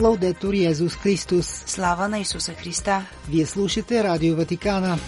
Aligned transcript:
Лаудетор 0.00 0.54
Йезус 0.54 0.96
Христос. 0.96 1.46
Слава 1.66 2.08
на 2.08 2.18
Исуса 2.18 2.52
Христа! 2.52 3.06
Вие 3.28 3.46
слушате 3.46 4.04
Радио 4.04 4.36
Ватикана. 4.36 4.98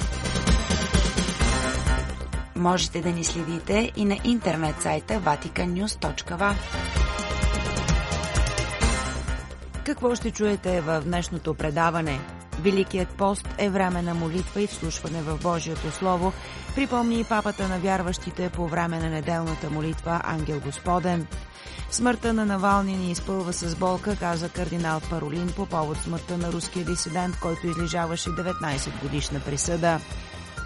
Можете 2.56 3.00
да 3.00 3.10
ни 3.10 3.24
следите 3.24 3.92
и 3.96 4.04
на 4.04 4.16
интернет 4.24 4.82
сайта 4.82 5.14
vaticannews.va 5.14 6.54
Какво 9.84 10.14
ще 10.14 10.30
чуете 10.30 10.80
в 10.80 11.02
днешното 11.04 11.54
предаване? 11.54 12.20
Великият 12.62 13.08
пост 13.08 13.48
е 13.58 13.70
време 13.70 14.02
на 14.02 14.14
молитва 14.14 14.62
и 14.62 14.66
вслушване 14.66 15.22
в 15.22 15.38
Божието 15.42 15.90
Слово, 15.90 16.32
припомни 16.74 17.20
и 17.20 17.24
папата 17.24 17.68
на 17.68 17.78
вярващите 17.78 18.48
по 18.48 18.68
време 18.68 18.98
на 18.98 19.10
неделната 19.10 19.70
молитва 19.70 20.20
Ангел 20.24 20.60
Господен. 20.60 21.26
Смъртта 21.90 22.32
на 22.32 22.46
Навални 22.46 22.96
ни 22.96 23.10
изпълва 23.10 23.52
с 23.52 23.76
болка, 23.76 24.16
каза 24.16 24.48
кардинал 24.48 25.00
Паролин 25.10 25.52
по 25.56 25.66
повод 25.66 25.96
смъртта 25.98 26.38
на 26.38 26.52
руския 26.52 26.84
дисидент, 26.84 27.40
който 27.40 27.66
излежаваше 27.66 28.30
19 28.30 29.00
годишна 29.02 29.40
присъда. 29.40 30.00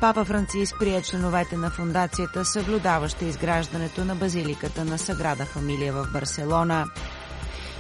Папа 0.01 0.25
Франциск 0.25 0.77
прие 0.79 1.03
членовете 1.03 1.57
на 1.57 1.71
фундацията, 1.71 2.45
съблюдаваща 2.45 3.25
изграждането 3.25 4.05
на 4.05 4.15
базиликата 4.15 4.85
на 4.85 4.99
Саграда 4.99 5.45
Фамилия 5.45 5.93
в 5.93 6.07
Барселона. 6.13 6.87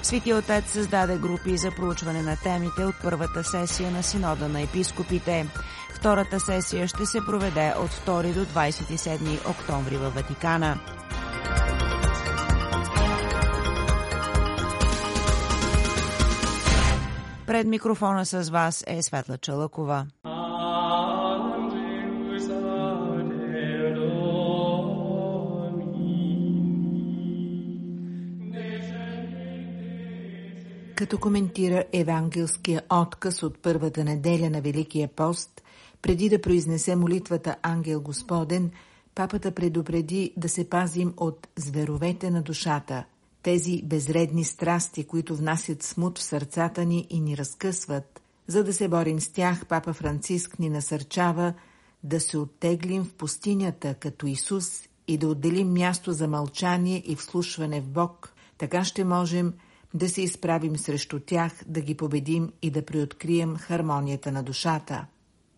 Свети 0.02 0.34
Отец 0.34 0.64
създаде 0.70 1.18
групи 1.18 1.56
за 1.56 1.70
проучване 1.70 2.22
на 2.22 2.36
темите 2.36 2.84
от 2.84 2.94
първата 3.02 3.44
сесия 3.44 3.90
на 3.90 4.02
Синода 4.02 4.48
на 4.48 4.60
епископите. 4.60 5.46
Втората 5.94 6.40
сесия 6.40 6.88
ще 6.88 7.06
се 7.06 7.18
проведе 7.26 7.74
от 7.78 7.90
2 7.90 8.32
до 8.34 8.44
27 8.44 9.50
октомври 9.50 9.96
във 9.96 10.14
Ватикана. 10.14 10.78
Пред 17.46 17.66
микрофона 17.66 18.26
с 18.26 18.50
вас 18.50 18.84
е 18.86 19.02
Светла 19.02 19.38
Чалъкова. 19.38 20.06
Като 31.02 31.18
коментира 31.18 31.84
евангелския 31.92 32.82
отказ 32.90 33.42
от 33.42 33.58
първата 33.58 34.04
неделя 34.04 34.50
на 34.50 34.60
Великия 34.60 35.08
пост, 35.08 35.62
преди 36.02 36.28
да 36.28 36.40
произнесе 36.40 36.96
молитвата 36.96 37.56
Ангел 37.62 38.00
Господен, 38.00 38.70
папата 39.14 39.50
предупреди 39.50 40.32
да 40.36 40.48
се 40.48 40.70
пазим 40.70 41.14
от 41.16 41.48
зверовете 41.56 42.30
на 42.30 42.42
душата, 42.42 43.04
тези 43.42 43.82
безредни 43.84 44.44
страсти, 44.44 45.04
които 45.04 45.36
внасят 45.36 45.82
смут 45.82 46.18
в 46.18 46.22
сърцата 46.22 46.84
ни 46.84 47.06
и 47.10 47.20
ни 47.20 47.36
разкъсват. 47.36 48.22
За 48.46 48.64
да 48.64 48.72
се 48.72 48.88
борим 48.88 49.20
с 49.20 49.28
тях, 49.28 49.66
папа 49.66 49.92
Франциск 49.92 50.58
ни 50.58 50.70
насърчава 50.70 51.54
да 52.04 52.20
се 52.20 52.38
оттеглим 52.38 53.04
в 53.04 53.12
пустинята 53.12 53.94
като 53.94 54.26
Исус 54.26 54.82
и 55.08 55.18
да 55.18 55.28
отделим 55.28 55.72
място 55.72 56.12
за 56.12 56.28
мълчание 56.28 57.02
и 57.06 57.16
вслушване 57.16 57.80
в 57.80 57.88
Бог. 57.88 58.34
Така 58.58 58.84
ще 58.84 59.04
можем 59.04 59.52
да 59.94 60.08
се 60.08 60.22
изправим 60.22 60.76
срещу 60.76 61.20
тях, 61.20 61.52
да 61.66 61.80
ги 61.80 61.94
победим 61.94 62.52
и 62.62 62.70
да 62.70 62.84
приоткрием 62.84 63.56
хармонията 63.56 64.32
на 64.32 64.42
душата. 64.42 65.06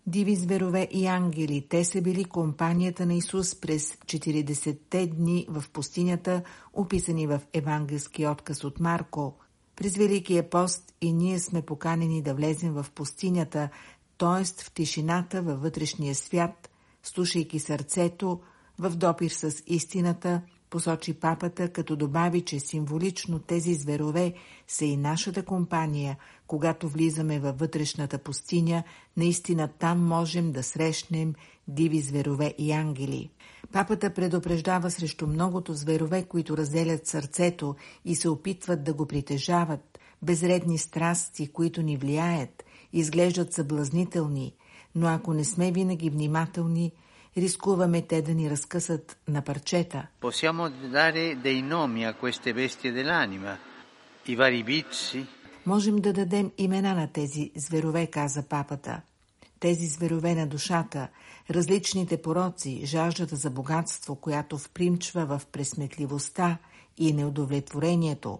Диви 0.07 0.37
зверове 0.37 0.89
и 0.91 1.07
ангели, 1.07 1.67
те 1.69 1.85
са 1.85 2.03
били 2.03 2.25
компанията 2.25 3.07
на 3.07 3.15
Исус 3.15 3.61
през 3.61 3.93
40-те 3.93 5.07
дни 5.07 5.47
в 5.49 5.65
пустинята, 5.73 6.43
описани 6.73 7.27
в 7.27 7.41
евангелски 7.53 8.27
отказ 8.27 8.65
от 8.65 8.81
Марко. 8.81 9.35
През 9.77 9.97
Великия 9.97 10.51
пост 10.51 10.95
и 11.01 11.13
ние 11.13 11.39
сме 11.39 11.63
поканени 11.63 12.23
да 12.23 12.35
влезем 12.35 12.73
в 12.73 12.87
пустинята, 12.95 13.69
т.е. 14.19 14.45
в 14.45 14.73
тишината 14.75 15.43
във 15.43 15.63
вътрешния 15.63 16.15
свят, 16.15 16.71
слушайки 17.03 17.59
сърцето, 17.59 18.41
в 18.79 18.91
допир 18.91 19.31
с 19.31 19.63
истината– 19.67 20.43
посочи 20.75 21.15
папата, 21.15 21.69
като 21.69 21.97
добави, 21.97 22.41
че 22.41 22.61
символично 22.61 23.39
тези 23.39 23.75
зверове 23.75 24.35
са 24.69 24.85
и 24.85 24.97
нашата 24.97 25.45
компания, 25.45 26.17
когато 26.47 26.89
влизаме 26.89 27.41
във 27.41 27.59
вътрешната 27.59 28.19
пустиня, 28.19 28.83
наистина 29.17 29.69
там 29.69 30.07
можем 30.07 30.53
да 30.53 30.63
срещнем 30.63 31.35
диви 31.69 32.01
зверове 32.01 32.55
и 32.59 32.73
ангели. 32.73 33.31
Папата 33.73 34.15
предупреждава 34.15 34.91
срещу 34.91 35.27
многото 35.27 35.75
зверове, 35.75 36.23
които 36.23 36.57
разделят 36.57 37.07
сърцето 37.07 37.75
и 38.05 38.15
се 38.15 38.29
опитват 38.29 38.85
да 38.85 38.95
го 38.95 39.07
притежават, 39.07 39.99
безредни 40.23 40.79
страсти, 40.79 41.47
които 41.47 41.83
ни 41.83 41.97
влияят, 41.97 42.65
изглеждат 42.93 43.53
съблазнителни, 43.53 44.55
но 44.95 45.07
ако 45.07 45.35
не 45.35 45.45
сме 45.45 45.73
винаги 45.73 46.11
внимателни, 46.11 46.93
рискуваме 47.37 48.03
те 48.03 48.23
да 48.23 48.35
ни 48.35 48.51
разкъсат 48.51 49.17
на 49.29 49.43
парчета. 49.43 50.07
Possiamo 50.21 50.69
dare 50.69 51.37
dei 51.45 51.63
nomi 51.63 52.05
a 52.05 52.15
queste 52.15 52.55
bestie 52.55 52.93
dell'anima, 52.93 53.53
i 54.27 54.37
vari 54.37 54.63
vizi. 54.63 55.27
Можем 55.67 55.97
да 55.97 56.13
дадем 56.13 56.53
имена 56.59 56.95
на 56.95 57.09
тези 57.13 57.51
зверове, 57.57 58.07
каза 58.07 58.43
папата. 58.43 59.01
Тези 59.61 59.87
зверове 59.87 60.35
на 60.35 60.47
душата, 60.47 61.09
различните 61.51 62.23
пороци, 62.23 62.81
жаждата 62.85 63.37
за 63.37 63.51
богатство, 63.51 64.17
която 64.17 64.59
впримчва 64.59 65.27
в 65.27 65.47
пресметливостта 65.53 66.59
и 66.99 67.13
неудовлетворението, 67.13 68.39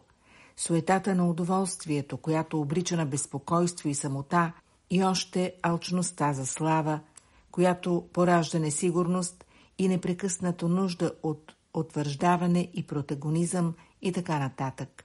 суетата 0.57 1.15
на 1.15 1.29
удоволствието, 1.31 2.17
която 2.17 2.61
обрича 2.61 2.97
на 2.97 3.07
безпокойство 3.07 3.89
и 3.89 3.95
самота, 3.95 4.53
и 4.91 5.05
още 5.05 5.55
алчността 5.63 6.33
за 6.33 6.47
слава– 6.47 7.01
която 7.55 8.09
поражда 8.13 8.59
несигурност 8.59 9.45
и 9.79 9.89
непрекъснато 9.89 10.69
нужда 10.69 11.13
от 11.23 11.53
утвърждаване 11.75 12.71
и 12.75 12.87
протагонизъм 12.87 13.75
и 14.03 14.13
така 14.13 14.39
нататък. 14.39 15.05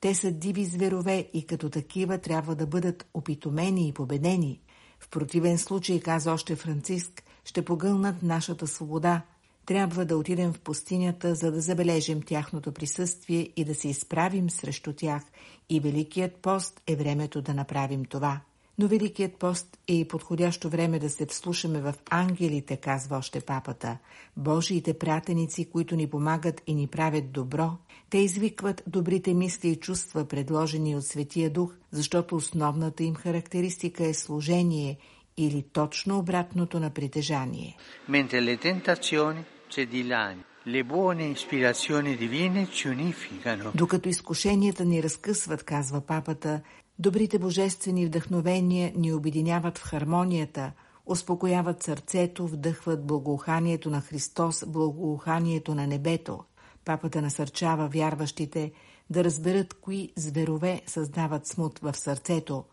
Те 0.00 0.14
са 0.14 0.32
диви 0.32 0.64
зверове 0.64 1.30
и 1.32 1.46
като 1.46 1.70
такива 1.70 2.18
трябва 2.18 2.54
да 2.54 2.66
бъдат 2.66 3.06
опитомени 3.14 3.88
и 3.88 3.92
победени. 3.92 4.60
В 5.00 5.08
противен 5.08 5.58
случай, 5.58 6.00
каза 6.00 6.32
още 6.32 6.56
Франциск, 6.56 7.22
ще 7.44 7.64
погълнат 7.64 8.22
нашата 8.22 8.66
свобода. 8.66 9.22
Трябва 9.66 10.04
да 10.04 10.16
отидем 10.16 10.52
в 10.52 10.60
пустинята, 10.60 11.34
за 11.34 11.52
да 11.52 11.60
забележим 11.60 12.22
тяхното 12.22 12.72
присъствие 12.72 13.48
и 13.56 13.64
да 13.64 13.74
се 13.74 13.88
изправим 13.88 14.50
срещу 14.50 14.92
тях. 14.92 15.22
И 15.68 15.80
Великият 15.80 16.36
пост 16.36 16.80
е 16.86 16.96
времето 16.96 17.42
да 17.42 17.54
направим 17.54 18.04
това. 18.04 18.40
Но 18.78 18.88
Великият 18.88 19.34
пост 19.34 19.78
е 19.88 19.94
и 19.94 20.08
подходящо 20.08 20.68
време 20.68 20.98
да 20.98 21.10
се 21.10 21.26
вслушаме 21.26 21.80
в 21.80 21.94
ангелите, 22.10 22.76
казва 22.76 23.16
още 23.16 23.40
папата, 23.40 23.98
Божиите 24.36 24.98
пратеници, 24.98 25.70
които 25.70 25.96
ни 25.96 26.06
помагат 26.06 26.62
и 26.66 26.74
ни 26.74 26.86
правят 26.86 27.32
добро. 27.32 27.70
Те 28.10 28.18
извикват 28.18 28.82
добрите 28.86 29.34
мисли 29.34 29.68
и 29.68 29.76
чувства, 29.76 30.24
предложени 30.24 30.96
от 30.96 31.04
Светия 31.04 31.50
Дух, 31.50 31.74
защото 31.90 32.36
основната 32.36 33.04
им 33.04 33.14
характеристика 33.14 34.06
е 34.06 34.14
служение 34.14 34.98
или 35.36 35.64
точно 35.72 36.18
обратното 36.18 36.80
на 36.80 36.90
притежание. 36.90 37.76
Tentazioni 38.62 39.42
cedilani 39.70 40.42
Le 40.74 40.82
buone 40.84 41.24
ispirazioni 41.30 42.16
divine 42.16 42.68
ci 42.70 42.88
unificano. 42.88 43.70
Докато 43.74 44.08
изкушенията 44.08 44.84
ни 44.84 45.02
разкъсват, 45.02 45.62
казва 45.62 46.00
папата, 46.00 46.60
Добрите 47.00 47.38
божествени 47.38 48.06
вдъхновения 48.06 48.92
ни 48.96 49.12
обединяват 49.12 49.78
в 49.78 49.82
хармонията, 49.82 50.72
успокояват 51.06 51.82
сърцето, 51.82 52.46
вдъхват 52.46 53.06
благоуханието 53.06 53.90
на 53.90 54.00
Христос, 54.00 54.64
благоуханието 54.66 55.74
на 55.74 55.86
небето. 55.86 56.44
Папата 56.84 57.22
насърчава 57.22 57.88
вярващите 57.88 58.72
да 59.10 59.24
разберат 59.24 59.74
кои 59.74 60.12
зверове 60.16 60.82
създават 60.86 61.46
смут 61.46 61.78
в 61.78 61.94
сърцето. 61.96 62.64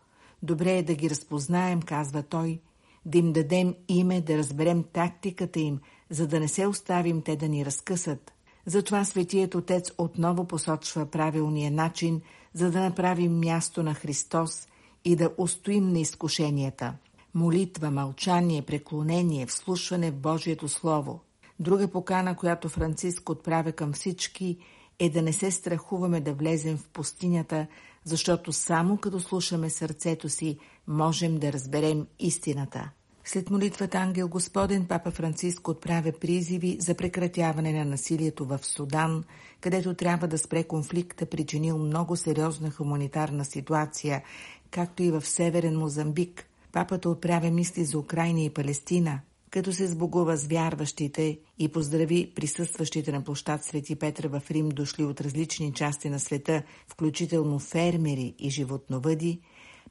Добре 0.42 0.78
е 0.78 0.82
да 0.82 0.94
ги 0.94 1.10
разпознаем, 1.10 1.82
казва 1.82 2.22
той, 2.22 2.60
да 3.04 3.18
им 3.18 3.32
дадем 3.32 3.74
име, 3.88 4.20
да 4.20 4.38
разберем 4.38 4.84
тактиката 4.92 5.60
им, 5.60 5.80
за 6.10 6.26
да 6.26 6.40
не 6.40 6.48
се 6.48 6.66
оставим 6.66 7.22
те 7.22 7.36
да 7.36 7.48
ни 7.48 7.64
разкъсат. 7.64 8.32
Затова 8.66 9.04
Светият 9.04 9.54
Отец 9.54 9.92
отново 9.98 10.46
посочва 10.46 11.06
правилния 11.06 11.70
начин, 11.70 12.20
за 12.56 12.70
да 12.70 12.80
направим 12.80 13.38
място 13.38 13.82
на 13.82 13.94
Христос 13.94 14.68
и 15.04 15.16
да 15.16 15.30
устоим 15.38 15.92
на 15.92 15.98
изкушенията. 15.98 16.94
Молитва, 17.34 17.90
мълчание, 17.90 18.62
преклонение, 18.62 19.46
вслушване 19.46 20.10
в 20.10 20.16
Божието 20.16 20.68
Слово. 20.68 21.20
Друга 21.60 21.88
покана, 21.88 22.36
която 22.36 22.68
Франциск 22.68 23.30
отправя 23.30 23.72
към 23.72 23.92
всички, 23.92 24.58
е 24.98 25.10
да 25.10 25.22
не 25.22 25.32
се 25.32 25.50
страхуваме 25.50 26.20
да 26.20 26.34
влезем 26.34 26.76
в 26.76 26.88
пустинята, 26.88 27.66
защото 28.04 28.52
само 28.52 28.96
като 28.96 29.20
слушаме 29.20 29.70
сърцето 29.70 30.28
си, 30.28 30.58
можем 30.86 31.38
да 31.38 31.52
разберем 31.52 32.06
истината. 32.18 32.90
След 33.28 33.50
молитвата 33.50 33.98
Ангел 33.98 34.28
Господен, 34.28 34.86
папа 34.86 35.10
Франциско 35.10 35.70
отправя 35.70 36.12
призиви 36.12 36.76
за 36.80 36.94
прекратяване 36.94 37.72
на 37.72 37.84
насилието 37.84 38.44
в 38.44 38.58
Судан, 38.62 39.24
където 39.60 39.94
трябва 39.94 40.28
да 40.28 40.38
спре 40.38 40.64
конфликта, 40.64 41.26
причинил 41.26 41.78
много 41.78 42.16
сериозна 42.16 42.70
хуманитарна 42.70 43.44
ситуация, 43.44 44.22
както 44.70 45.02
и 45.02 45.10
в 45.10 45.26
Северен 45.26 45.78
Мозамбик. 45.78 46.46
Папата 46.72 47.10
отправя 47.10 47.50
мисли 47.50 47.84
за 47.84 47.98
Украина 47.98 48.40
и 48.40 48.50
Палестина, 48.50 49.20
като 49.50 49.72
се 49.72 49.86
сбогува 49.86 50.36
с 50.36 50.46
вярващите 50.46 51.38
и 51.58 51.68
поздрави 51.68 52.32
присъстващите 52.34 53.12
на 53.12 53.24
площад 53.24 53.64
Свети 53.64 53.96
Петра 53.96 54.28
в 54.28 54.50
Рим, 54.50 54.68
дошли 54.68 55.04
от 55.04 55.20
различни 55.20 55.72
части 55.72 56.10
на 56.10 56.20
света, 56.20 56.62
включително 56.88 57.58
фермери 57.58 58.34
и 58.38 58.50
животновъди, 58.50 59.40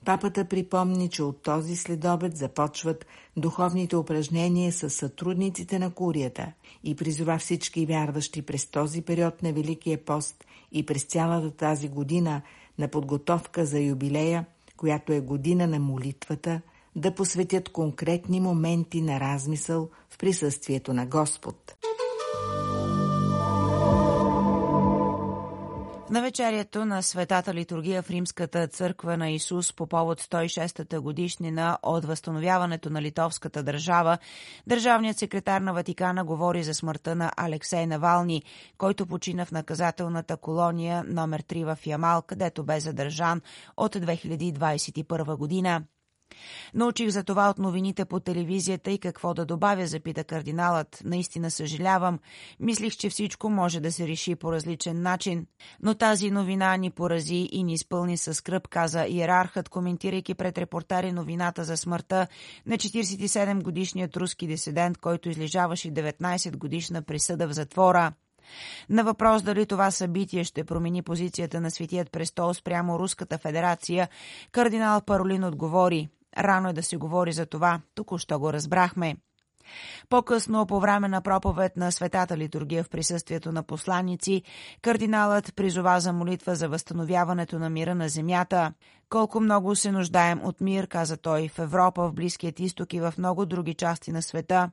Папата 0.06 0.46
припомни, 0.46 1.10
че 1.10 1.24
от 1.24 1.42
този 1.42 1.76
следобед 1.76 2.38
започват 2.38 3.06
духовните 3.38 3.96
упражнения 3.96 4.72
с 4.72 4.90
сътрудниците 4.90 5.80
на 5.80 5.92
курията 5.92 6.52
и 6.84 6.96
призова 6.96 7.38
всички 7.38 7.86
вярващи 7.86 8.42
през 8.42 8.66
този 8.66 9.02
период 9.02 9.44
на 9.44 9.54
Великия 9.54 10.06
пост 10.06 10.46
и 10.72 10.86
през 10.86 11.04
цялата 11.04 11.52
тази 11.52 11.90
година 11.90 12.42
на 12.80 12.88
подготовка 12.88 13.66
за 13.66 13.80
юбилея, 13.80 14.46
която 14.78 15.14
е 15.14 15.20
година 15.20 15.68
на 15.68 15.80
молитвата, 15.80 16.62
да 16.96 17.16
посветят 17.16 17.70
конкретни 17.70 18.40
моменти 18.40 19.02
на 19.02 19.20
размисъл 19.20 19.90
в 20.10 20.18
присъствието 20.18 20.94
на 20.94 21.06
Господ. 21.06 21.76
В 26.06 26.10
навечерието 26.10 26.86
на 26.86 27.04
Светата 27.04 27.54
литургия 27.54 28.02
в 28.02 28.10
Римската 28.10 28.68
църква 28.68 29.18
на 29.18 29.30
Исус 29.30 29.74
по 29.74 29.88
повод 29.88 30.22
106-та 30.22 31.02
годишнина 31.02 31.78
от 31.84 32.06
възстановяването 32.06 32.90
на 32.90 33.02
литовската 33.02 33.64
държава, 33.64 34.18
държавният 34.68 35.18
секретар 35.18 35.62
на 35.62 35.74
Ватикана 35.74 36.26
говори 36.26 36.64
за 36.64 36.74
смъртта 36.74 37.16
на 37.16 37.32
Алексей 37.38 37.86
Навални, 37.86 38.44
който 38.78 39.06
почина 39.06 39.46
в 39.46 39.52
наказателната 39.52 40.38
колония 40.38 41.04
номер 41.08 41.42
3 41.42 41.76
в 41.76 41.88
Ямал, 41.88 42.22
където 42.22 42.64
бе 42.64 42.80
задържан 42.80 43.42
от 43.78 43.96
2021 43.96 45.38
година. 45.38 45.84
Научих 46.74 47.10
за 47.10 47.24
това 47.24 47.50
от 47.50 47.58
новините 47.60 48.06
по 48.06 48.20
телевизията 48.20 48.92
и 48.92 49.00
какво 49.00 49.34
да 49.34 49.46
добавя, 49.46 49.88
запита 49.88 50.24
кардиналът. 50.24 51.02
Наистина 51.06 51.52
съжалявам. 51.52 52.20
Мислих, 52.60 52.98
че 52.98 53.10
всичко 53.10 53.50
може 53.50 53.80
да 53.80 53.92
се 53.92 54.08
реши 54.08 54.36
по 54.36 54.52
различен 54.52 55.02
начин. 55.02 55.46
Но 55.84 55.96
тази 55.96 56.32
новина 56.32 56.78
ни 56.78 56.92
порази 56.92 57.50
и 57.52 57.64
ни 57.64 57.74
изпълни 57.74 58.18
със 58.18 58.38
скръп, 58.38 58.68
каза 58.68 59.06
иерархът, 59.06 59.70
коментирайки 59.70 60.34
пред 60.34 60.58
репортари 60.58 61.12
новината 61.12 61.64
за 61.64 61.78
смъртта 61.78 62.28
на 62.66 62.78
47-годишният 62.78 64.18
руски 64.18 64.48
дисидент, 64.48 64.98
който 64.98 65.30
излежаваше 65.30 65.92
19 65.92 66.58
годишна 66.58 67.02
присъда 67.02 67.48
в 67.48 67.54
затвора. 67.54 68.12
На 68.90 69.04
въпрос 69.04 69.44
дали 69.44 69.66
това 69.66 69.92
събитие 69.92 70.44
ще 70.44 70.64
промени 70.64 71.02
позицията 71.02 71.62
на 71.62 71.72
Светият 71.72 72.12
престол 72.12 72.54
спрямо 72.54 73.00
Руската 73.00 73.38
федерация, 73.38 74.10
кардинал 74.52 75.02
Паролин 75.02 75.44
отговори 75.44 76.10
Рано 76.38 76.70
е 76.70 76.74
да 76.74 76.84
се 76.84 76.98
говори 76.98 77.32
за 77.32 77.46
това, 77.46 77.82
току-що 77.96 78.40
го 78.40 78.54
разбрахме. 78.54 79.16
По-късно, 80.10 80.66
по 80.66 80.80
време 80.80 81.08
на 81.08 81.22
проповед 81.22 81.78
на 81.78 81.92
Светата 81.92 82.38
литургия 82.38 82.84
в 82.84 82.90
присъствието 82.90 83.52
на 83.52 83.64
посланици, 83.64 84.44
кардиналът 84.82 85.56
призова 85.56 86.00
за 86.00 86.14
молитва 86.14 86.56
за 86.56 86.70
възстановяването 86.70 87.60
на 87.60 87.70
мира 87.70 87.96
на 87.96 88.10
земята. 88.10 88.74
Колко 89.10 89.40
много 89.40 89.76
се 89.76 89.92
нуждаем 89.92 90.42
от 90.44 90.62
мир, 90.62 90.88
каза 90.88 91.18
той, 91.18 91.48
в 91.48 91.60
Европа, 91.60 92.08
в 92.08 92.14
Близкият 92.14 92.60
изток 92.60 92.94
и 92.94 93.00
в 93.00 93.14
много 93.18 93.46
други 93.46 93.74
части 93.74 94.12
на 94.12 94.22
света. 94.22 94.72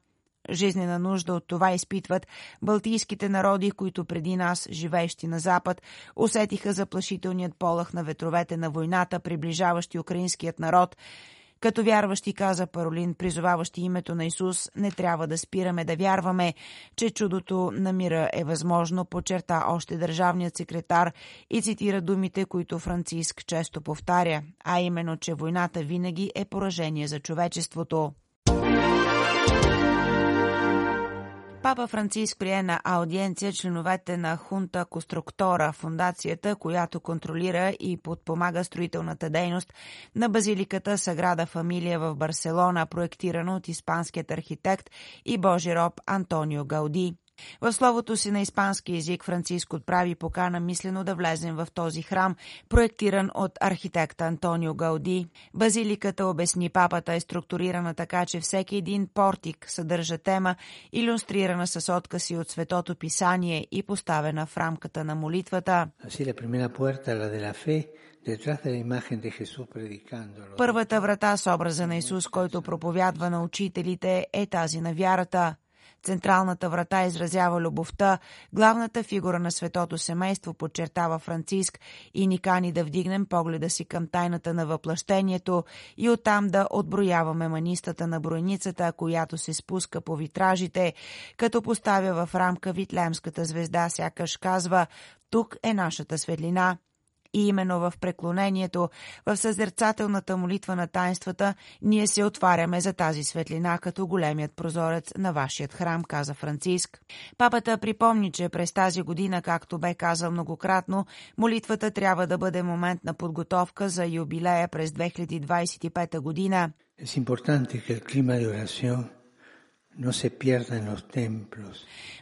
Жизнена 0.51 0.99
нужда 0.99 1.35
от 1.35 1.47
това 1.47 1.73
изпитват 1.73 2.27
балтийските 2.63 3.29
народи, 3.29 3.71
които 3.71 4.05
преди 4.05 4.37
нас, 4.37 4.69
живеещи 4.71 5.27
на 5.27 5.39
Запад, 5.39 5.83
усетиха 6.17 6.73
заплашителният 6.73 7.57
полах 7.59 7.93
на 7.93 8.05
ветровете 8.05 8.57
на 8.57 8.71
войната, 8.71 9.21
приближаващи 9.21 9.99
украинският 9.99 10.59
народ– 10.59 10.97
като 11.63 11.85
вярващи, 11.85 12.33
каза 12.33 12.67
Паролин, 12.67 13.15
призоваващи 13.15 13.81
името 13.81 14.15
на 14.15 14.25
Исус, 14.25 14.71
не 14.77 14.91
трябва 14.91 15.27
да 15.27 15.39
спираме 15.39 15.85
да 15.85 15.97
вярваме, 15.97 16.55
че 16.97 17.11
чудото 17.11 17.71
на 17.75 17.93
мира 17.93 18.31
е 18.33 18.45
възможно, 18.45 19.05
подчерта 19.05 19.65
още 19.69 19.97
държавният 19.97 20.57
секретар 20.57 21.13
и 21.51 21.63
цитира 21.63 22.01
думите, 22.01 22.45
които 22.45 22.79
Франциск 22.79 23.47
често 23.47 23.81
повтаря, 23.81 24.43
а 24.65 24.81
именно, 24.81 25.17
че 25.17 25.35
войната 25.35 25.83
винаги 25.83 26.33
е 26.35 26.45
поражение 26.45 27.09
за 27.09 27.21
човечеството. 27.21 28.13
Папа 31.63 31.87
Франциск 31.87 32.39
прие 32.39 32.63
на 32.63 32.81
аудиенция 32.85 33.53
членовете 33.53 34.17
на 34.17 34.37
Хунта 34.37 34.85
Конструктора, 34.85 35.73
фундацията, 35.73 36.57
която 36.57 37.01
контролира 37.01 37.71
и 37.81 37.97
подпомага 37.97 38.65
строителната 38.65 39.31
дейност 39.31 39.75
на 40.17 40.29
базиликата 40.29 40.99
Саграда 40.99 41.47
Фамилия 41.47 41.99
в 42.01 42.15
Барселона, 42.15 42.87
проектирана 42.87 43.57
от 43.57 43.69
испанският 43.69 44.31
архитект 44.31 44.91
и 45.25 45.39
божи 45.39 45.75
роб 45.75 46.01
Антонио 46.07 46.65
Гауди. 46.65 47.15
В 47.61 47.73
словото 47.73 48.17
си 48.17 48.31
на 48.31 48.41
испански 48.41 48.95
язик 48.95 49.25
Франциск 49.25 49.73
отправи 49.73 50.15
покана 50.15 50.61
мислено 50.61 51.05
да 51.05 51.15
влезем 51.15 51.57
в 51.57 51.69
този 51.75 52.03
храм, 52.03 52.37
проектиран 52.69 53.31
от 53.35 53.53
архитекта 53.61 54.25
Антонио 54.25 54.75
Гауди. 54.75 55.27
Базиликата, 55.55 56.27
обясни 56.27 56.69
папата, 56.69 57.15
е 57.15 57.21
структурирана 57.21 57.95
така, 57.95 58.27
че 58.27 58.41
всеки 58.41 58.77
един 58.77 59.09
портик 59.15 59.67
съдържа 59.69 60.19
тема, 60.19 60.57
иллюстрирана 60.93 61.67
с 61.67 61.97
откази 61.97 62.37
от 62.37 62.51
Светото 62.51 62.95
Писание 62.95 63.67
и 63.71 63.83
поставена 63.83 64.47
в 64.47 64.57
рамката 64.57 65.05
на 65.05 65.15
молитвата. 65.15 65.89
Първата 70.57 71.01
врата 71.01 71.37
с 71.37 71.55
образа 71.55 71.87
на 71.87 71.97
Исус, 71.97 72.29
който 72.29 72.63
проповядва 72.63 73.31
на 73.31 73.43
учителите, 73.43 74.27
е 74.33 74.47
тази 74.47 74.81
на 74.81 74.95
вярата. 74.95 75.55
Централната 76.03 76.69
врата 76.69 77.05
изразява 77.05 77.61
любовта, 77.61 78.19
главната 78.53 79.03
фигура 79.03 79.39
на 79.39 79.51
светото 79.53 79.99
семейство 79.99 80.55
подчертава 80.55 81.19
Франциск 81.19 81.81
и 82.15 82.27
ни 82.27 82.39
кани 82.39 82.73
да 82.73 82.85
вдигнем 82.85 83.27
погледа 83.27 83.71
си 83.71 83.85
към 83.85 84.07
тайната 84.07 84.55
на 84.55 84.67
въплъщението 84.67 85.65
и 85.97 86.11
оттам 86.11 86.49
да 86.49 86.67
отброяваме 86.71 87.49
манистата 87.49 88.07
на 88.07 88.21
бройницата, 88.21 88.93
която 88.93 89.39
се 89.39 89.55
спуска 89.55 90.01
по 90.01 90.17
витражите, 90.17 90.95
като 91.37 91.63
поставя 91.63 92.27
в 92.27 92.35
рамка 92.35 92.73
Витлемската 92.73 93.45
звезда, 93.45 93.89
сякаш 93.89 94.37
казва 94.37 94.87
«Тук 95.31 95.57
е 95.63 95.75
нашата 95.75 96.19
светлина». 96.19 96.79
И 97.35 97.49
именно 97.49 97.81
в 97.81 97.93
преклонението, 98.01 98.89
в 99.27 99.37
съзерцателната 99.37 100.37
молитва 100.37 100.77
на 100.77 100.87
тайнствата, 100.87 101.55
ние 101.83 102.07
се 102.07 102.25
отваряме 102.25 102.81
за 102.81 102.93
тази 102.93 103.25
светлина 103.25 103.79
като 103.79 104.07
големият 104.07 104.57
прозорец 104.57 105.13
на 105.19 105.33
вашият 105.33 105.73
храм, 105.73 106.05
каза 106.05 106.35
Франциск. 106.35 107.01
Папата 107.39 107.79
припомни, 107.79 108.33
че 108.33 108.49
през 108.49 108.73
тази 108.73 109.03
година, 109.03 109.43
както 109.43 109.79
бе 109.79 109.95
казал 109.95 110.31
многократно, 110.31 111.07
молитвата 111.39 111.91
трябва 111.91 112.27
да 112.27 112.39
бъде 112.39 112.63
момент 112.63 113.05
на 113.05 113.15
подготовка 113.15 113.89
за 113.89 114.07
юбилея 114.07 114.69
през 114.69 114.91
2025 114.91 116.21
година. 116.21 116.71
Es 116.99 117.17
importante 117.17 117.75
que 117.87 117.95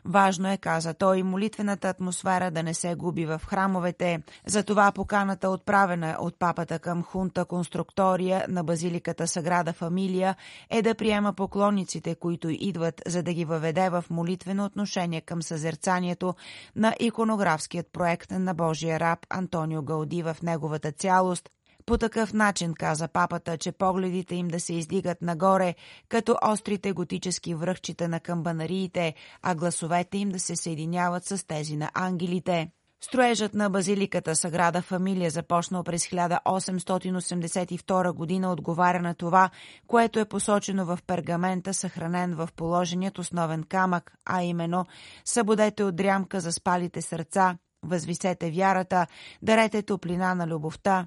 Важно 0.04 0.52
е, 0.52 0.56
каза 0.56 0.94
той, 0.94 1.22
молитвената 1.22 1.88
атмосфера 1.88 2.50
да 2.50 2.62
не 2.62 2.74
се 2.74 2.94
губи 2.94 3.26
в 3.26 3.40
храмовете. 3.46 4.22
Затова 4.46 4.92
поканата, 4.92 5.50
отправена 5.50 6.16
от 6.20 6.38
папата 6.38 6.78
към 6.78 7.02
хунта 7.02 7.44
конструктория 7.44 8.44
на 8.48 8.64
базиликата 8.64 9.26
Саграда 9.26 9.72
Фамилия, 9.72 10.36
е 10.70 10.82
да 10.82 10.94
приема 10.94 11.32
поклонниците, 11.32 12.14
които 12.14 12.48
идват, 12.50 13.02
за 13.06 13.22
да 13.22 13.32
ги 13.32 13.44
въведе 13.44 13.90
в 13.90 14.04
молитвено 14.10 14.64
отношение 14.64 15.20
към 15.20 15.42
съзерцанието 15.42 16.34
на 16.76 16.94
иконографският 17.00 17.92
проект 17.92 18.30
на 18.30 18.54
Божия 18.54 19.00
раб 19.00 19.18
Антонио 19.30 19.82
Галди 19.82 20.22
в 20.22 20.36
неговата 20.42 20.92
цялост, 20.92 21.50
по 21.86 21.98
такъв 21.98 22.32
начин 22.32 22.74
каза 22.74 23.08
папата, 23.08 23.58
че 23.58 23.72
погледите 23.72 24.34
им 24.34 24.48
да 24.48 24.60
се 24.60 24.74
издигат 24.74 25.22
нагоре, 25.22 25.74
като 26.08 26.36
острите 26.42 26.92
готически 26.92 27.54
връхчета 27.54 28.08
на 28.08 28.20
камбанариите, 28.20 29.14
а 29.42 29.54
гласовете 29.54 30.18
им 30.18 30.30
да 30.30 30.40
се 30.40 30.56
съединяват 30.56 31.24
с 31.24 31.46
тези 31.46 31.76
на 31.76 31.90
ангелите. 31.94 32.70
Строежът 33.02 33.54
на 33.54 33.70
базиликата 33.70 34.36
Саграда 34.36 34.82
Фамилия 34.82 35.30
започнал 35.30 35.82
през 35.82 36.06
1882 36.06 38.12
година 38.12 38.52
отговаря 38.52 39.02
на 39.02 39.14
това, 39.14 39.50
което 39.86 40.18
е 40.18 40.24
посочено 40.24 40.86
в 40.86 40.98
пергамента, 41.06 41.74
съхранен 41.74 42.34
в 42.34 42.48
положеният 42.56 43.18
основен 43.18 43.62
камък, 43.62 44.12
а 44.24 44.42
именно 44.42 44.86
«Събудете 45.24 45.84
от 45.84 45.96
дрямка 45.96 46.40
за 46.40 46.52
спалите 46.52 47.02
сърца, 47.02 47.56
възвисете 47.82 48.50
вярата, 48.50 49.06
дарете 49.42 49.82
топлина 49.82 50.34
на 50.34 50.46
любовта, 50.46 51.06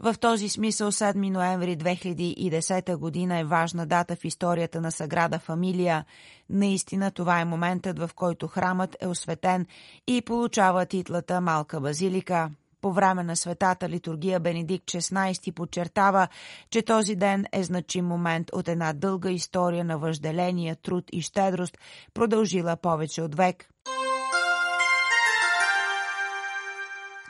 В 0.00 0.14
този 0.20 0.48
смисъл 0.48 0.92
7 0.92 1.30
ноември 1.30 1.76
2010 1.76 2.96
година 2.96 3.38
е 3.38 3.44
важна 3.44 3.86
дата 3.86 4.16
в 4.16 4.24
историята 4.24 4.80
на 4.80 4.92
Саграда 4.92 5.38
Фамилия. 5.38 6.04
Наистина 6.50 7.10
това 7.10 7.40
е 7.40 7.44
моментът, 7.44 7.98
в 7.98 8.10
който 8.14 8.46
храмът 8.46 8.96
е 9.00 9.06
осветен 9.06 9.66
и 10.06 10.22
получава 10.22 10.86
титлата 10.86 11.40
Малка 11.40 11.80
базилика. 11.80 12.50
По 12.80 12.92
време 12.92 13.22
на 13.22 13.36
светата 13.36 13.88
литургия 13.88 14.40
Бенедикт 14.40 14.86
XVI 14.86 15.54
подчертава, 15.54 16.28
че 16.70 16.82
този 16.82 17.16
ден 17.16 17.44
е 17.52 17.62
значим 17.62 18.06
момент 18.06 18.50
от 18.52 18.68
една 18.68 18.92
дълга 18.92 19.30
история 19.30 19.84
на 19.84 19.98
въжделение, 19.98 20.74
труд 20.74 21.04
и 21.12 21.22
щедрост, 21.22 21.78
продължила 22.14 22.76
повече 22.76 23.22
от 23.22 23.34
век. 23.34 23.68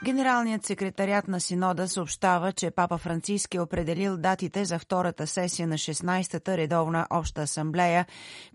Генералният 0.03 0.65
секретарят 0.65 1.27
на 1.27 1.39
Синода 1.39 1.87
съобщава, 1.87 2.51
че 2.51 2.71
Папа 2.71 2.97
Франциски 2.97 3.57
е 3.57 3.61
определил 3.61 4.17
датите 4.17 4.65
за 4.65 4.79
втората 4.79 5.27
сесия 5.27 5.67
на 5.67 5.77
16-та 5.77 6.57
редовна 6.57 7.07
обща 7.09 7.41
асамблея, 7.41 8.05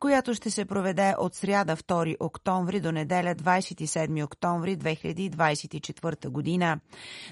която 0.00 0.34
ще 0.34 0.50
се 0.50 0.64
проведе 0.64 1.14
от 1.18 1.34
сряда 1.34 1.76
2 1.76 2.16
октомври 2.20 2.80
до 2.80 2.92
неделя 2.92 3.34
27 3.34 4.24
октомври 4.24 4.76
2024 4.76 6.28
година, 6.28 6.80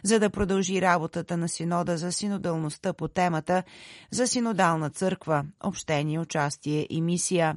за 0.02 0.18
да 0.18 0.30
продължи 0.30 0.82
работата 0.82 1.36
на 1.36 1.48
Синода 1.48 1.96
за 1.96 2.12
синодалността 2.12 2.92
по 2.92 3.08
темата 3.08 3.62
за 4.10 4.26
синодална 4.26 4.90
църква, 4.90 5.44
общение, 5.64 6.20
участие 6.20 6.86
и 6.90 7.02
мисия. 7.02 7.56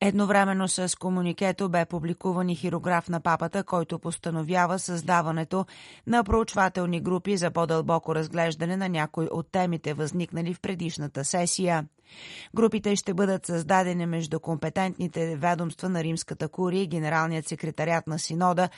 Едновременно 0.00 0.68
с 0.68 0.98
комуникето 0.98 1.68
бе 1.68 1.84
публикуван 1.84 2.48
и 2.48 2.56
хирограф 2.56 3.08
на 3.08 3.20
папата, 3.20 3.64
който 3.64 3.98
постановява 3.98 4.78
създаването 4.78 5.66
на 6.06 6.24
проучвателни 6.24 7.00
групи 7.00 7.36
за 7.36 7.50
по-дълбоко 7.50 8.14
разглеждане 8.14 8.76
на 8.76 8.88
някои 8.88 9.28
от 9.30 9.52
темите, 9.52 9.94
възникнали 9.94 10.54
в 10.54 10.60
предишната 10.60 11.24
сесия. 11.24 11.86
Групите 12.54 12.96
ще 12.96 13.14
бъдат 13.14 13.46
създадени 13.46 14.06
между 14.06 14.40
компетентните 14.40 15.36
ведомства 15.36 15.88
на 15.88 16.04
Римската 16.04 16.48
курия 16.48 16.82
и 16.82 16.86
Генералният 16.86 17.48
секретарят 17.48 18.06
на 18.06 18.18
Синода, 18.18 18.68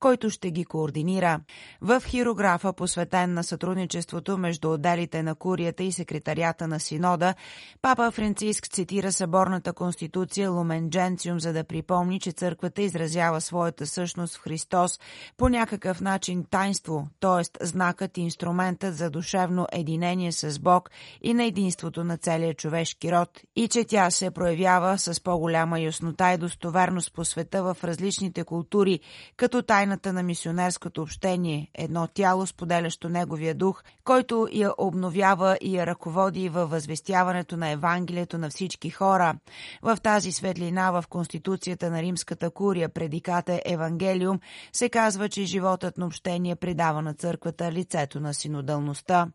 който 0.00 0.30
ще 0.30 0.50
ги 0.50 0.64
координира. 0.64 1.40
В 1.80 2.02
хирографа, 2.06 2.72
посветен 2.72 3.34
на 3.34 3.44
сътрудничеството 3.44 4.38
между 4.38 4.72
отделите 4.72 5.22
на 5.22 5.34
курията 5.34 5.82
и 5.82 5.92
секретарята 5.92 6.68
на 6.68 6.80
Синода, 6.80 7.34
папа 7.82 8.10
Франциск 8.10 8.68
цитира 8.68 9.12
съборната 9.12 9.72
конституция 9.72 10.50
Лумен 10.50 10.90
Дженциум, 10.90 11.40
за 11.40 11.52
да 11.52 11.64
припомни, 11.64 12.20
че 12.20 12.32
църквата 12.32 12.82
изразява 12.82 13.40
своята 13.40 13.86
същност 13.86 14.36
в 14.36 14.40
Христос 14.40 15.00
по 15.36 15.48
някакъв 15.48 16.00
начин 16.00 16.44
тайнство, 16.50 17.08
т.е. 17.20 17.66
знакът 17.66 18.18
и 18.18 18.20
инструментът 18.20 18.96
за 18.96 19.10
душевно 19.10 19.66
единение 19.72 20.32
с 20.32 20.58
Бог 20.58 20.90
и 21.22 21.34
на 21.34 21.44
единството 21.44 22.04
на 22.04 22.16
целия 22.16 22.54
човек 22.54 22.81
човешки 22.82 23.12
род 23.12 23.40
и 23.56 23.68
че 23.68 23.84
тя 23.84 24.10
се 24.10 24.30
проявява 24.30 24.98
с 24.98 25.20
по-голяма 25.20 25.80
яснота 25.80 26.32
и 26.32 26.38
достоверност 26.38 27.12
по 27.12 27.24
света 27.24 27.62
в 27.62 27.76
различните 27.84 28.44
култури, 28.44 29.00
като 29.36 29.62
тайната 29.62 30.12
на 30.12 30.22
мисионерското 30.22 31.02
общение, 31.02 31.70
едно 31.74 32.06
тяло, 32.06 32.46
споделящо 32.46 33.08
неговия 33.08 33.54
дух, 33.54 33.82
който 34.04 34.48
я 34.52 34.72
обновява 34.78 35.58
и 35.60 35.76
я 35.76 35.86
ръководи 35.86 36.48
във 36.48 36.70
възвестяването 36.70 37.56
на 37.56 37.70
Евангелието 37.70 38.38
на 38.38 38.50
всички 38.50 38.90
хора. 38.90 39.34
В 39.82 39.96
тази 40.02 40.32
светлина 40.32 40.90
в 40.90 41.04
Конституцията 41.08 41.90
на 41.90 42.02
Римската 42.02 42.50
курия 42.50 42.88
предиката 42.88 43.60
Евангелиум 43.64 44.40
се 44.72 44.88
казва, 44.88 45.28
че 45.28 45.44
животът 45.44 45.98
на 45.98 46.06
общение 46.06 46.56
предава 46.56 47.02
на 47.02 47.14
църквата 47.14 47.72
лицето 47.72 48.20
на 48.20 48.34
синодалността. 48.34 49.26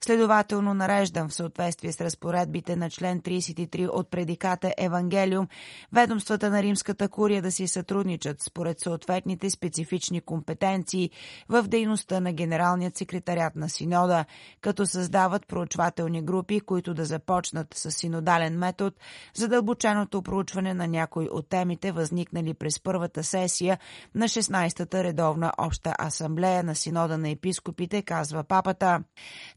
Следователно 0.00 0.74
нареждам 0.74 1.28
в 1.28 1.34
съответствие 1.34 1.92
с 1.92 2.00
разпоредбите 2.00 2.76
на 2.76 2.90
член 2.90 3.20
33 3.20 3.88
от 3.92 4.10
предиката 4.10 4.74
Евангелиум 4.78 5.48
ведомствата 5.92 6.50
на 6.50 6.62
Римската 6.62 7.08
курия 7.08 7.42
да 7.42 7.52
си 7.52 7.68
сътрудничат 7.68 8.42
според 8.42 8.80
съответните 8.80 9.50
специфични 9.50 10.20
компетенции 10.20 11.10
в 11.48 11.62
дейността 11.62 12.20
на 12.20 12.32
Генералният 12.32 12.96
секретарят 12.96 13.56
на 13.56 13.68
Синода, 13.68 14.24
като 14.60 14.86
създават 14.86 15.46
проучвателни 15.46 16.22
групи, 16.22 16.60
които 16.60 16.94
да 16.94 17.04
започнат 17.04 17.74
с 17.74 17.90
синодален 17.90 18.58
метод 18.58 18.96
задълбоченото 19.34 20.22
проучване 20.22 20.74
на 20.74 20.88
някои 20.88 21.28
от 21.28 21.48
темите, 21.48 21.92
възникнали 21.92 22.54
през 22.54 22.80
първата 22.80 23.24
сесия 23.24 23.78
на 24.14 24.28
16-та 24.28 25.04
редовна 25.04 25.52
обща 25.58 25.94
асамблея 25.98 26.64
на 26.64 26.74
Синода 26.74 27.18
на 27.18 27.30
епископите, 27.30 28.02
казва 28.02 28.44
папата. 28.44 29.00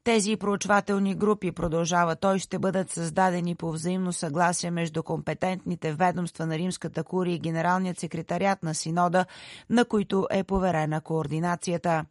Тези 0.07 0.37
проучвателни 0.37 1.15
групи, 1.15 1.51
продължава 1.51 2.15
той, 2.15 2.39
ще 2.39 2.59
бъдат 2.59 2.91
създадени 2.91 3.55
по 3.55 3.71
взаимно 3.71 4.13
съгласие 4.13 4.71
между 4.71 5.03
компетентните 5.03 5.93
ведомства 5.93 6.45
на 6.45 6.57
Римската 6.57 7.03
курия 7.03 7.35
и 7.35 7.39
Генералният 7.39 7.99
секретарят 7.99 8.63
на 8.63 8.75
Синода, 8.75 9.25
на 9.69 9.85
които 9.85 10.27
е 10.31 10.43
поверена 10.43 11.01
координацията. 11.01 12.05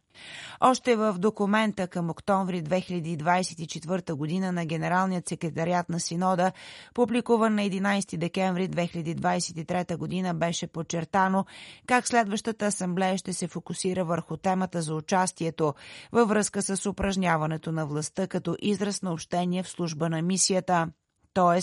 Още 0.59 0.95
в 0.95 1.15
документа 1.17 1.87
към 1.87 2.09
октомври 2.09 2.63
2024 2.63 4.13
година 4.13 4.51
на 4.51 4.65
Генералният 4.65 5.29
секретарят 5.29 5.89
на 5.89 5.99
Синода, 5.99 6.51
публикуван 6.93 7.55
на 7.55 7.61
11 7.61 8.17
декември 8.17 8.69
2023 8.69 9.97
година, 9.97 10.33
беше 10.33 10.67
подчертано 10.67 11.45
как 11.87 12.07
следващата 12.07 12.65
асамблея 12.65 13.17
ще 13.17 13.33
се 13.33 13.47
фокусира 13.47 14.05
върху 14.05 14.37
темата 14.37 14.81
за 14.81 14.95
участието 14.95 15.73
във 16.11 16.29
връзка 16.29 16.61
с 16.61 16.85
упражняването 16.85 17.71
на 17.71 17.85
властта 17.85 18.27
като 18.27 18.55
израз 18.61 19.01
на 19.01 19.13
общение 19.13 19.63
в 19.63 19.69
служба 19.69 20.09
на 20.09 20.21
мисията 20.21 20.87
т.е. 21.37 21.61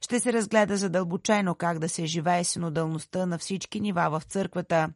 ще 0.00 0.20
се 0.20 0.32
разгледа 0.32 0.76
задълбочено 0.76 1.54
как 1.54 1.78
да 1.78 1.88
се 1.88 2.06
живее 2.06 2.44
синодалността 2.44 3.26
на 3.26 3.38
всички 3.38 3.80
нива 3.80 4.10
в 4.10 4.22
църквата. 4.22 4.88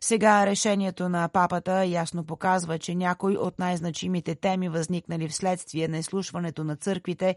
Сега 0.00 0.46
решението 0.46 1.08
на 1.08 1.28
папата 1.28 1.84
ясно 1.84 2.24
показва, 2.24 2.78
че 2.78 2.94
някои 2.94 3.36
от 3.36 3.58
най-значимите 3.58 4.34
теми, 4.34 4.68
възникнали 4.68 5.28
вследствие 5.28 5.88
на 5.88 5.98
изслушването 5.98 6.64
на 6.64 6.76
църквите, 6.76 7.36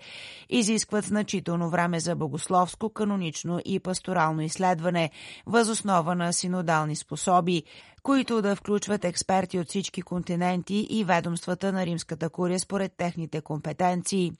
изискват 0.49 1.05
значително 1.05 1.69
време 1.69 1.99
за 1.99 2.15
богословско, 2.15 2.89
канонично 2.89 3.59
и 3.65 3.79
пасторално 3.79 4.41
изследване, 4.41 5.11
възоснова 5.45 6.15
на 6.15 6.33
синодални 6.33 6.95
способи, 6.95 7.63
които 8.03 8.41
да 8.41 8.55
включват 8.55 9.05
експерти 9.05 9.59
от 9.59 9.67
всички 9.67 10.01
континенти 10.01 10.87
и 10.89 11.03
ведомствата 11.03 11.73
на 11.73 11.85
Римската 11.85 12.29
курия 12.29 12.59
според 12.59 12.91
техните 12.97 13.41
компетенции. 13.41 14.31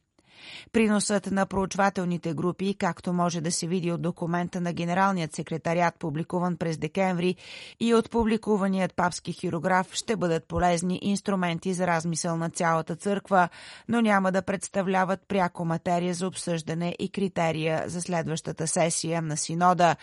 Приносът 0.71 1.31
на 1.31 1.45
проучвателните 1.45 2.33
групи, 2.33 2.75
както 2.79 3.13
може 3.13 3.41
да 3.41 3.51
се 3.51 3.67
види 3.67 3.91
от 3.91 4.01
документа 4.01 4.61
на 4.61 4.73
Генералният 4.73 5.35
секретарят, 5.35 5.95
публикуван 5.99 6.57
през 6.57 6.77
декември, 6.77 7.35
и 7.79 7.95
от 7.95 8.09
публикуваният 8.09 8.95
папски 8.95 9.33
хирограф, 9.33 9.93
ще 9.93 10.15
бъдат 10.15 10.47
полезни 10.47 10.99
инструменти 11.01 11.73
за 11.73 11.87
размисъл 11.87 12.37
на 12.37 12.49
цялата 12.49 12.95
църква, 12.95 13.49
но 13.87 14.01
няма 14.01 14.31
да 14.31 14.41
представляват 14.41 15.19
пряко 15.27 15.65
материя 15.65 16.13
за 16.13 16.27
обсъждане 16.27 16.95
и 16.99 17.09
критерия 17.09 17.83
за 17.87 18.01
следващата 18.01 18.67
сесия 18.67 19.21
на 19.21 19.37
Синода, 19.37 19.95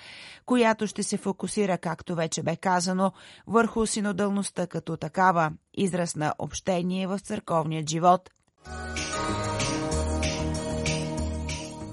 която 0.46 0.87
ще 0.87 1.02
се 1.02 1.16
фокусира, 1.16 1.78
както 1.78 2.14
вече 2.14 2.42
бе 2.42 2.56
казано, 2.56 3.12
върху 3.46 3.87
синодалността 3.87 4.66
като 4.66 4.96
такава, 4.96 5.52
израз 5.75 6.16
на 6.16 6.34
общение 6.38 7.06
в 7.06 7.18
църковният 7.18 7.88
живот– 7.88 8.30